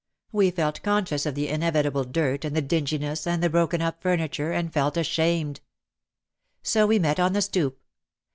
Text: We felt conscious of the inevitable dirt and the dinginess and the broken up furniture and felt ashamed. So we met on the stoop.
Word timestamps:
We 0.31 0.49
felt 0.49 0.81
conscious 0.81 1.27
of 1.27 1.35
the 1.35 1.47
inevitable 1.47 2.05
dirt 2.05 2.43
and 2.43 2.55
the 2.55 2.61
dinginess 2.63 3.27
and 3.27 3.43
the 3.43 3.51
broken 3.51 3.83
up 3.83 4.01
furniture 4.01 4.51
and 4.51 4.73
felt 4.73 4.97
ashamed. 4.97 5.59
So 6.63 6.87
we 6.87 6.97
met 6.97 7.19
on 7.19 7.33
the 7.33 7.41
stoop. 7.43 7.79